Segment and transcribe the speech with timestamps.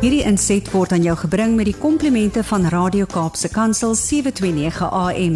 [0.00, 5.34] Hierdie inset word aan jou gebring met die komplimente van Radio Kaapse Kansel 729 AM.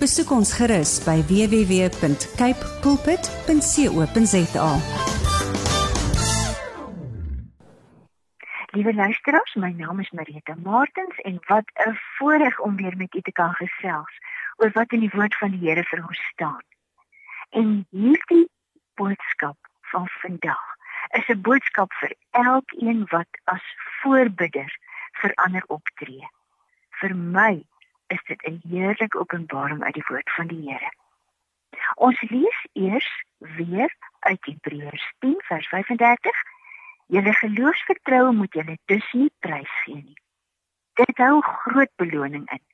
[0.00, 4.70] Besoek ons gerus by www.cape pulpit.co.za.
[8.72, 13.20] Liewe luisteraars, my naam is Marita Martins en wat 'n voorreg om weer met u
[13.20, 14.14] te kan gesels
[14.56, 16.64] oor wat in die woord van die Here vir ons staan.
[17.50, 18.48] En hierdie
[18.94, 19.56] boodskap
[19.92, 20.75] van vandag
[21.36, 23.64] 'n boodskap vir elkeen wat as
[24.00, 24.70] voorbidder
[25.20, 26.28] vir ander optree.
[27.00, 27.64] Vir my
[28.14, 30.90] is dit 'n heerlike openbaring uit die woord van die Here.
[31.94, 36.42] Ons lees eers weer uit Hebreërs 10 vers 35.
[37.06, 40.20] Julle geloofsvertroue moet julle dus nie prysgee nie.
[40.94, 42.64] Dit hou groot beloning in.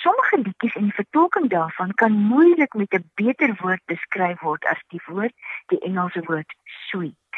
[0.00, 4.82] Sommige liedjies en die vertolking daarvan kan moeilik met 'n beter woord beskryf word as
[4.88, 5.34] die woord,
[5.66, 6.54] die Engelse woord
[6.88, 7.32] sweet.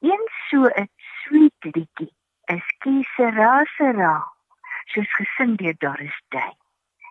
[0.00, 0.88] Een so 'n
[1.22, 2.12] sweet liedjie
[2.44, 4.32] is Kisarasara,
[4.84, 6.54] soos gesing deur Doris Day.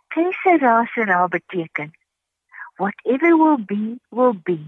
[0.08, 1.94] Kisarasara beteken
[2.78, 4.60] whatever will be will be.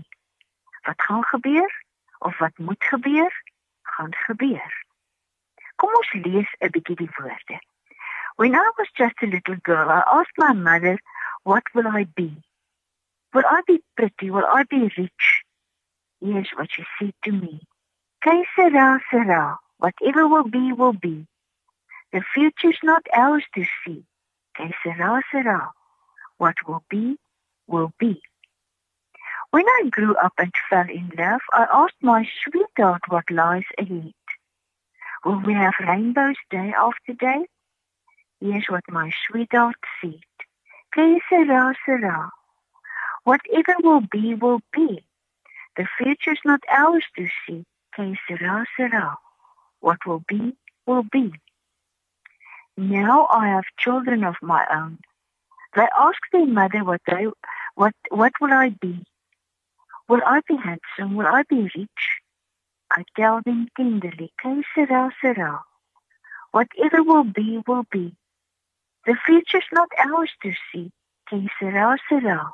[0.82, 1.84] Wat gaan gebeur
[2.20, 3.42] of wat moet gebeur,
[3.82, 4.86] gaan gebeur.
[5.76, 7.60] Kom ons lees 'n bietjie die woorde.
[8.38, 11.00] When I was just a little girl, I asked my mother,
[11.44, 12.38] What will I be?
[13.34, 14.30] Will I be pretty?
[14.30, 15.44] Will I be rich?
[16.22, 17.62] Here's what she said to me.
[18.24, 19.58] Que sera, sera.
[19.80, 21.26] Whatever will be, will be.
[22.14, 24.06] The future's not ours to see.
[24.56, 25.72] Que sera, sera.
[26.38, 27.18] What will be,
[27.66, 28.22] will be.
[29.50, 34.14] When I grew up and fell in love, I asked my sweetheart what lies ahead.
[35.26, 37.48] Will we have rainbows day after day?
[38.40, 40.22] Here's what my sweetheart said.
[40.94, 42.32] Que sera, sera.
[43.24, 45.04] Whatever will be, will be.
[45.76, 47.66] The future's not ours to see.
[47.96, 49.18] Sera, sera.
[49.80, 51.34] What will be, will be.
[52.78, 55.00] Now I have children of my own.
[55.76, 57.28] They ask their mother what they
[57.74, 59.04] what what will I be?
[60.08, 61.16] Will I be handsome?
[61.16, 62.22] Will I be rich?
[62.92, 65.64] I tell them tenderly, que sera, sera.
[66.52, 68.16] Whatever will be, will be.
[69.08, 70.92] The future's not ours to see.
[71.30, 72.52] Que sera, sera.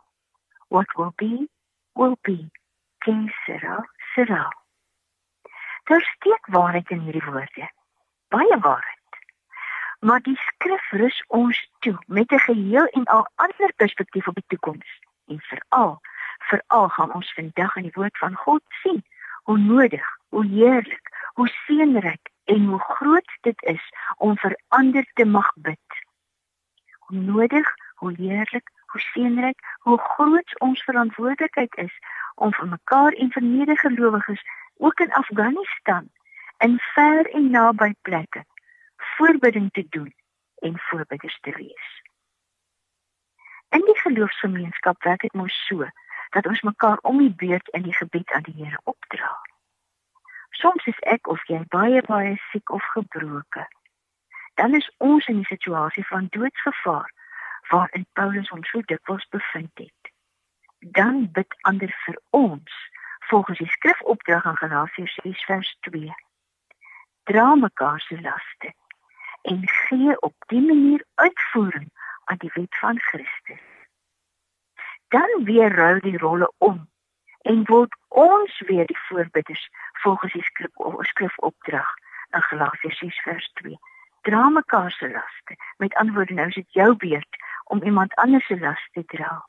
[0.69, 1.49] What will be,
[1.95, 2.51] will be.
[3.03, 3.83] Que sera,
[4.13, 4.49] sera.
[5.89, 7.69] Daar steek waarheid in hierdie woorde.
[8.29, 9.17] Baie waarheid.
[9.99, 14.47] Maar die skrif rus ons toe met 'n geheel en al ander perspektief op die
[14.47, 14.99] toekoms.
[15.27, 16.01] En veral,
[16.37, 19.03] veral gaan ons vandag in die woord van God sien
[19.43, 25.25] hoe nodig, hoe heerlik, hoe seënryk en hoe groot dit is om vir ander te
[25.25, 25.92] mag bid
[27.13, 31.97] hoe nodig, hoe heerlik, hoe seënryk, hoe groot ons verantwoordelikheid is
[32.35, 34.41] om vir mekaar en vir medegelowiges
[34.77, 36.09] ook in Afghanistan
[36.57, 38.45] in ver en naby plekke
[38.95, 40.13] voorbidding te doen
[40.55, 42.01] en voorbidders te wees.
[43.69, 45.85] In die geloofsgemeenskap werk dit mos so
[46.29, 49.37] dat ons mekaar om die beurt in die gebed aan die Here opdra.
[50.49, 53.69] Soms is ek of jy baie baie siek of gebroken
[54.53, 57.11] dan is ons in 'n situasie van doodsgevaar
[57.67, 60.11] waarin Paulus ons so dikwels bevind het.
[60.79, 66.13] Dan bid ander vir ons volgens die skrifopdrag in Galasiërs 6 vers 2.
[67.23, 68.73] Dra mekaar se laste
[69.41, 71.89] en gee op die manier uitvoering
[72.23, 73.63] aan die wet van Christus.
[75.07, 76.89] Dan weer ruil die rolle om
[77.41, 81.93] en word ons weer die voorbidders volgens die skrif skrifopdrag
[82.29, 83.77] in Galasiërs 6 vers 2
[84.23, 85.55] dra mekaar se laste.
[85.77, 89.45] Met ander woorde, nou is dit jou beurt om iemand anders se las te dra.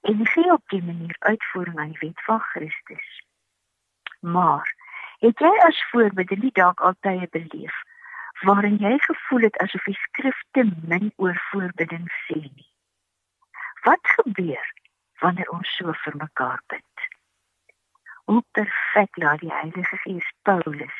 [0.00, 3.22] En gee op die manier uitvoering aan die wet van Christus.
[4.20, 4.74] Maar
[5.18, 7.82] het jy as voorbeeld nie dalk altyd beleef
[8.40, 12.70] waarin jy gevoel het asof die skrif te min oor voorbidding sê nie?
[13.82, 14.72] Wat gebeur
[15.22, 17.06] wanneer ons so vir mekaar bid?
[18.24, 20.96] Hoe perfek laat die Heilige Gees Paulus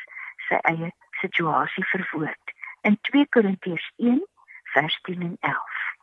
[0.47, 0.91] sy eie
[1.21, 2.46] situasie verwoord
[2.81, 4.27] in 2 Korintiërs 1
[4.63, 5.95] vers 10 en 11.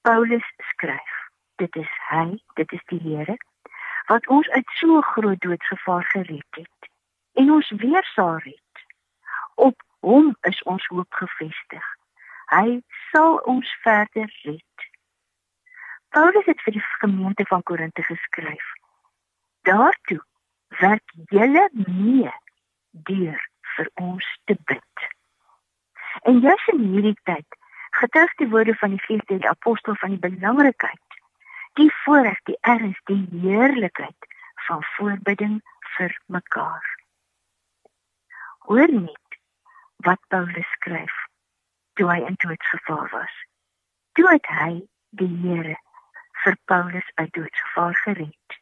[0.00, 3.36] Paulus skryf: Dit is hy, dit is die Here
[4.06, 6.90] wat ons uit so groot doodsgevaar gered het
[7.32, 8.84] en ons weer sal red.
[9.54, 11.86] Op hom is ons hoop gefestig.
[12.46, 12.80] Hy
[13.10, 14.86] sal ons verder red.
[16.14, 18.72] Paulus het vir die gemeente van Korinte geskryf.
[19.66, 20.22] Daartoe
[20.80, 22.32] werk julle mee
[23.10, 23.42] deur
[23.76, 25.08] vir ons te bid.
[26.26, 27.56] En juis in hierdie tyd
[28.00, 31.18] getuig die woorde van die vierde die apostel van die belangrikheid,
[31.78, 34.26] die voorreg, die erns, die heerlikheid
[34.66, 35.60] van voorbidding
[35.96, 36.88] vir mekaar.
[38.66, 39.38] Hoor net
[40.08, 41.14] wat Paulus skryf
[41.94, 43.38] toe hy in doodsgevaar was.
[44.18, 44.72] Toe het hy
[45.22, 45.78] die Here
[46.42, 48.58] vir Paulus uit doodsgevaar gered.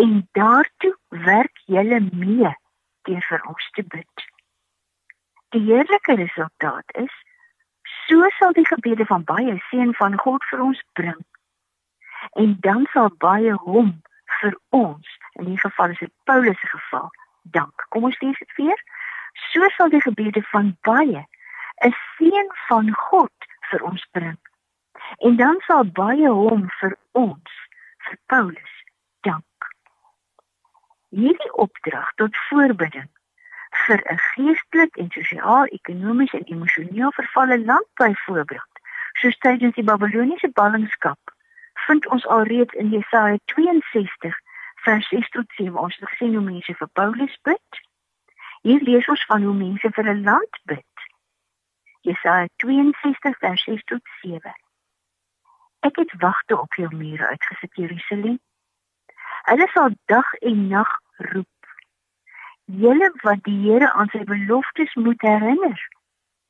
[0.00, 0.96] En daartoe
[1.28, 2.56] werk julle mee
[3.10, 4.28] deur vir ons te bid.
[5.56, 7.12] Die heerlike resultaat is
[8.06, 11.22] so sal die gebede van baie seën van God vir ons bring.
[12.42, 13.94] En dan sal baie hom
[14.40, 17.08] vir ons, in die geval is dit Paulus se geval,
[17.56, 17.86] dank.
[17.88, 18.84] Kom ons lees dit weer.
[19.48, 21.24] So sal die gebede van baie
[21.80, 24.38] 'n seën van God vir ons bring.
[25.24, 27.52] En dan sal baie hom vir ons,
[28.04, 28.74] vir Paulus,
[29.20, 29.72] dank.
[31.08, 33.08] Hierdie opdrag tot voorbidding
[33.88, 38.74] vir 'n geestelik en sosiaal-ekonomies en emosioneel vervalle land byvoorbeeld,
[39.12, 41.18] soos tydens die Babiloniese ballingskap,
[41.86, 44.36] vind ons alreeds in Jesaja 62
[44.74, 47.80] vers 6 tot 7 ons het gesien hoe mense vir Paulus bid.
[48.62, 50.94] Hier lees ons van hoe mense vir 'n land bid.
[52.00, 54.54] Jesaja 62 vers 6 tot 7.
[55.80, 58.38] Ek het wagte op jou mure uitgesit Jerusalem.
[59.42, 61.57] Hulle sal dag en nag roep
[62.68, 65.88] Julle wat die Here aan sy beloftes moet herinner.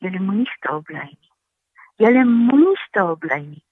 [0.02, 1.30] Julle moenie stil bly nie.
[2.02, 3.62] Julle moenie stil bly nie.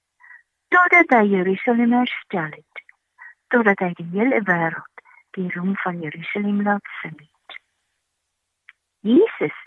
[0.70, 2.84] Totdat hy Jerusalem herstel het.
[3.50, 5.02] Totdat hy die hele wêreld
[5.34, 7.18] die roem van Jerusalem laat sing.
[9.02, 9.58] Jesus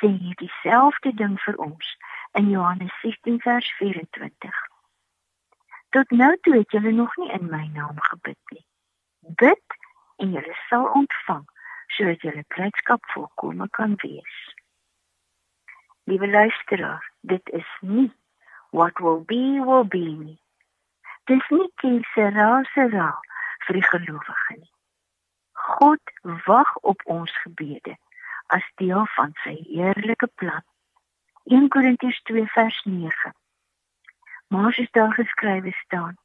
[0.00, 1.94] sê dieselfde ding vir ons
[2.40, 4.66] in Johannes 16 vers 24.
[5.92, 8.64] Tot nou toe het julle nog nie in my naam gebid nie.
[9.20, 9.80] Bid
[10.16, 11.51] en julle sal ontvang
[11.96, 14.36] sodat julle blydskap volkome kan wees.
[16.04, 18.10] Liewe luisteraar, dit is nie
[18.70, 20.38] what will be will be nie.
[21.24, 23.10] Dis nie iets serasera
[23.66, 24.72] vir die gelowige nie.
[25.52, 26.14] God
[26.46, 27.94] wag op ons gebede
[28.56, 30.64] as deel van sy heerlike plan.
[31.44, 33.34] 1 Korintiërs 2 vers 9.
[34.48, 36.16] Maar as daar geskrywe staan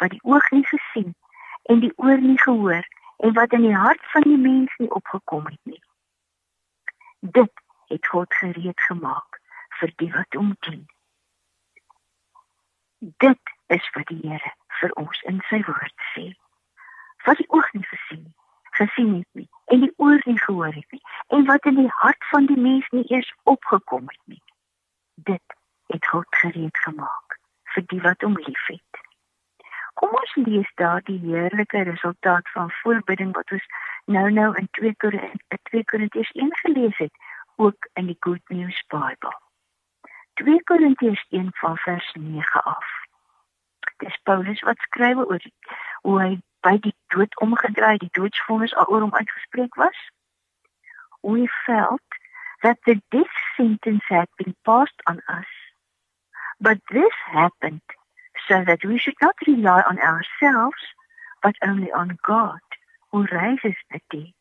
[0.00, 1.14] wat die oog nie gesien
[1.62, 2.86] en die oor nie gehoor
[3.20, 5.82] en wat in die hart van die mens nie opgekom het nie.
[7.20, 7.52] Dit
[7.92, 9.40] het God gereed gemaak
[9.80, 10.86] vir die wat hom dien.
[12.98, 16.26] Dit is wat die Here vir ons in sy woord sê.
[17.26, 18.36] Wat die oog nie gesien nie,
[18.78, 21.02] gesien het nie en die oor nie gehoor het nie
[21.36, 24.42] en wat in die hart van die mens nie eers opgekom het nie.
[25.14, 25.58] Dit
[25.92, 27.38] het God gereed gemaak
[27.74, 28.89] vir die wat hom liefhet.
[30.50, 33.66] Lees daar die heerlike resultaat van voorbidding wat ons
[34.04, 37.12] nou-nou in 2 Korintiërs 1 gelees het,
[37.56, 39.36] ook in die Good News Bible.
[40.42, 42.88] 2 Korintiërs 1 van vers 9 af.
[43.96, 45.46] Dis Paulus wat skryf oor
[46.02, 46.30] hoe hy
[46.66, 50.02] by die dood omgedraai, die doodsvonnis oor hom uitgespreek was.
[51.20, 52.18] We felt
[52.66, 55.52] that the death sentence had been passed on us.
[56.58, 57.99] But this happened
[58.50, 60.82] so that we should not rely on ourselves,
[61.42, 62.58] but only on God,
[63.12, 64.32] who raises the dead.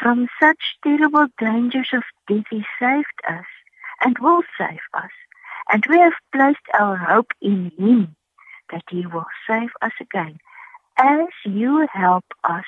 [0.00, 3.46] From such terrible dangers of death he saved us,
[4.00, 5.10] and will save us,
[5.72, 8.14] and we have placed our hope in him,
[8.70, 10.38] that he will save us again,
[10.96, 12.66] as you help us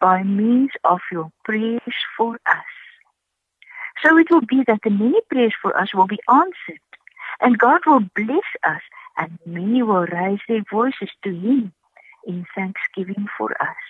[0.00, 2.72] by means of your prayers for us.
[4.04, 6.86] So it will be that the many prayers for us will be answered,
[7.40, 8.82] and God will bless us
[9.16, 11.72] and many will raise their voices to him
[12.26, 13.84] in thanksgiving for us.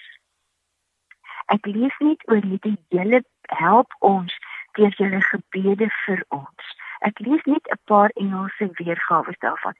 [1.54, 3.22] Ek lees net oor hierdie hele
[3.58, 4.32] help ons
[4.78, 6.72] deur julle gebede vir ons.
[7.08, 9.76] Ek lees net 'n paar Engelse weergawe daarvan.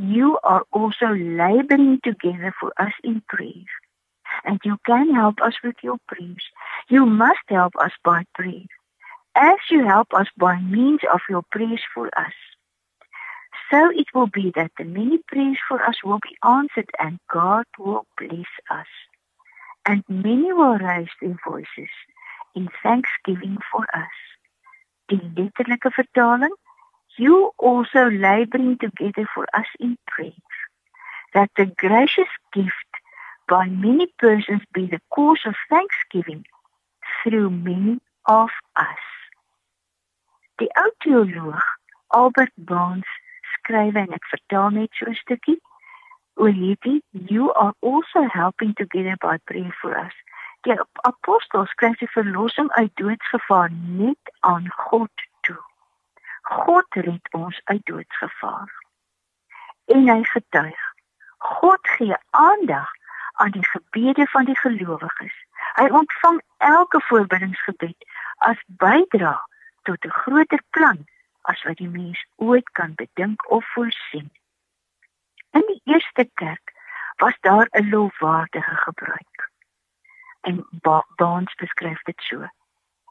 [0.00, 1.08] You are also
[1.42, 3.68] laboring together for us in prayer.
[4.44, 6.46] And you can help us with your prayers.
[6.88, 8.70] You must help us by prayer.
[9.34, 12.36] As you help us by means of your prayers for us.
[13.70, 17.64] So it will be that the many prayers for us will be answered and God
[17.78, 18.88] will bless us.
[19.86, 21.88] And many will raise their voices
[22.54, 24.16] in thanksgiving for us.
[25.08, 26.56] Die letterlike vertaling,
[27.16, 30.32] you also laboring together for us in prayer,
[31.34, 32.90] that the gracious gift
[33.48, 36.44] by many persons be the cause of thanksgiving
[37.22, 39.04] through many of us.
[40.58, 41.62] Die ou teoloog
[42.12, 43.06] Albert Barnes
[43.60, 45.60] skryf en ek vertel net so 'n stukkie
[46.48, 50.14] hierdie you are also helping together by prayer for us.
[50.62, 55.58] Die apostel skryf die verlossing uit doodsgevaar net aan God toe.
[56.42, 58.72] God red ons uit doodsgevaar.
[59.84, 60.80] En hy getuig.
[61.38, 62.88] God gee aandag
[63.32, 65.36] aan die gebede van die gelowiges.
[65.74, 69.38] Hy ontvang elke voorbiddingsgebed as bydra
[69.88, 71.06] tot 'n groter plan
[71.50, 74.30] as wat die mens ooit kan bedink of voorsien.
[75.50, 76.72] In die eerste kerk
[77.22, 79.50] was daar 'n lofwaardige gebruik.
[80.40, 80.68] En
[81.16, 82.48] Barnes beskryf dit so.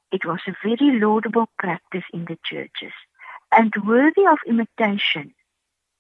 [0.10, 2.96] It was a very laudable practice in the churches
[3.50, 5.36] and worthy of imitation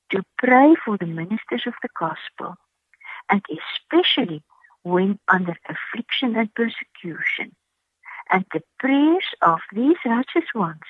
[0.08, 2.58] to pray for the ministers of the gospel
[3.27, 4.43] and especially
[4.81, 7.55] when under affliction and persecution
[8.29, 10.88] and the prayers of these righteous ones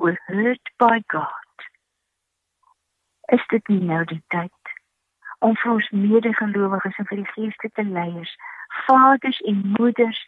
[0.00, 1.64] were heard by God.
[3.36, 4.74] Is dit nie nou die tyd
[5.40, 8.32] om vir ons medegelowiges en vir die geestelike leiers,
[8.86, 10.20] vaders en moeders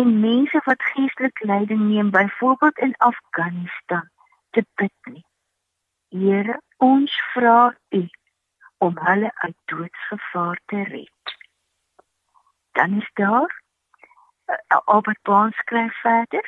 [0.00, 4.08] en mense wat geestelik leiding neem byvoorbeeld in Afghanistan
[4.50, 5.24] te bid nie.
[6.10, 8.02] Here, ons vra U
[8.78, 11.36] om hulle uit doodsgevaar te red.
[12.72, 13.62] Dan is daar
[14.46, 16.44] uh, Albert Barnes skryf verder,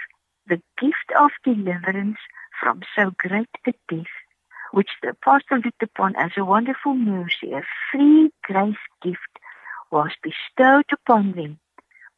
[0.47, 2.21] the gift of deliverance
[2.61, 4.17] from so great a death,
[4.73, 9.39] which the apostle looked upon as a wonderful mercy, a free grace gift,
[9.91, 11.59] was bestowed upon them,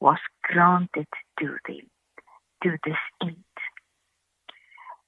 [0.01, 1.07] was granted
[1.39, 1.87] to them,
[2.63, 3.45] to this end.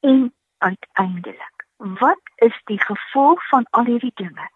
[0.01, 4.51] En uiteindelik, wat is die gevolg van al hierdie dinge?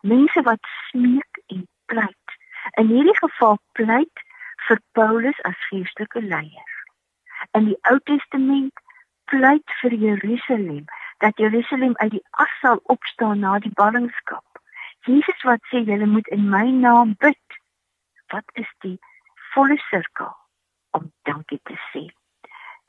[0.00, 2.36] Mense wat smeek en pleit.
[2.72, 4.24] In hierdie geval pleit
[4.68, 6.72] vir Paulus as geestelike leier.
[7.52, 8.80] In die Ou Testament
[9.30, 10.84] pleit vir Jerusalem
[11.18, 14.44] dat Jerusalem uit die as sal opstaan na die ballingskap.
[15.06, 17.58] Jesus wat sê julle moet in my naam bid.
[18.32, 18.98] Wat is die
[19.54, 20.32] volle sirkel
[20.90, 22.04] om dankie te sê?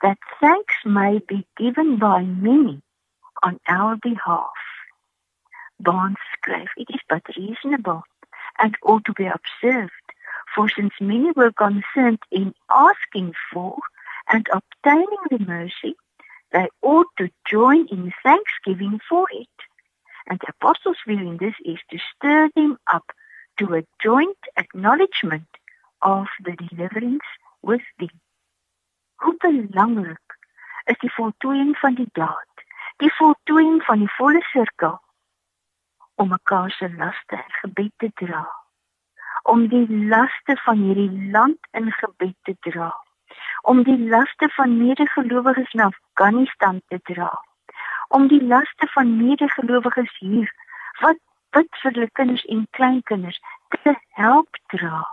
[0.00, 2.82] That thanks may be given by many
[3.42, 4.66] on our behalf.
[5.78, 8.02] Barnes skryf, it is but reasonable
[8.58, 10.06] and ought to be observed,
[10.54, 13.78] for since many were concerned in asking for
[14.28, 15.96] and obtaining the mercy
[16.52, 19.48] they ought to join in thanksgiving for it.
[20.26, 23.04] And the apostles' view in this is to stir them up
[23.58, 25.48] to a joint acknowledgement
[26.02, 27.28] of the deliverance
[27.62, 28.20] with them.
[29.16, 30.36] Hoe belangrik
[30.84, 32.64] is die voltooiing van die daad,
[33.02, 35.00] die voltooiing van die volle sirkel
[36.14, 38.44] om mekaar se laste in gebed te dra,
[39.42, 42.92] om die laste van hierdie land in gebed te dra
[43.62, 47.44] om die laste van medegelowiges in Afghanistan te dra.
[48.08, 50.52] Om die laste van medegelowiges hier
[51.00, 51.18] wat
[51.50, 53.40] bid vir hulle kinders en kleinkinders
[53.82, 55.06] te help dra.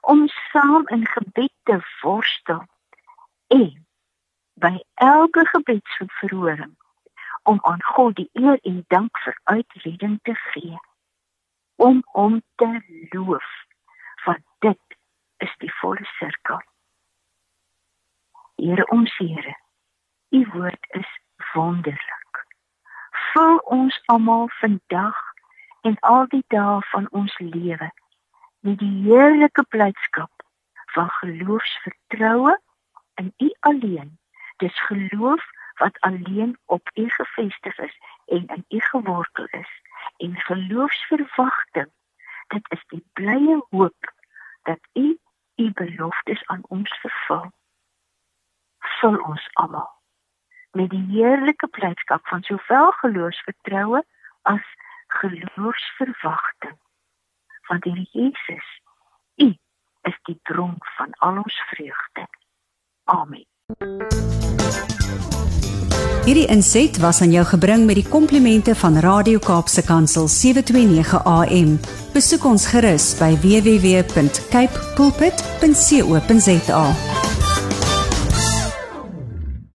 [0.00, 2.64] Om saam in gebed te worstel
[3.46, 3.86] en
[4.60, 6.76] by elke gebedsverhoring
[7.42, 10.78] om aan God die eer en dank vir uitredding te gee.
[11.76, 12.70] Om hom te
[13.10, 13.50] loof.
[14.24, 14.98] Want dit
[15.36, 16.60] is die volle sirkel.
[18.60, 19.56] Here ons Here.
[20.36, 21.10] U woord is
[21.54, 22.40] wonderlik.
[23.32, 25.20] Vul ons almal vandag
[25.88, 27.88] en al die dae van ons lewe
[28.60, 30.44] met die heerlike blydskap
[30.92, 32.52] van geloofsvertroue
[33.22, 34.10] in U alleen.
[34.56, 35.46] Dis geloof
[35.80, 39.72] wat alleen op U gefestig is en in U gewortel is
[40.16, 41.88] en geloofsverwagting.
[42.52, 44.12] Dit is die blye hoop
[44.68, 45.16] dat U
[45.56, 47.48] U beloftes aan ons vervul
[49.00, 49.88] vul ons almal
[50.72, 54.04] met die heerlike blydskap van sowel geloofsvertroue
[54.42, 54.66] as
[55.06, 56.78] geloofsverwagting.
[57.68, 58.68] Want die Jesus,
[59.36, 59.54] U
[60.02, 62.26] is die bron van al ons vreugde.
[63.04, 63.46] Amen.
[66.24, 71.78] Hierdie inset was aan jou gebring met die komplimente van Radio Kaapse Kansel 729 AM.
[72.12, 76.84] Besoek ons gerus by www.cape pulpit.co.za.